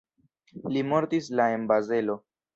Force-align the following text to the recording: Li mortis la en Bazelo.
Li 0.75 0.83
mortis 0.93 1.29
la 1.41 1.47
en 1.59 1.69
Bazelo. 1.75 2.19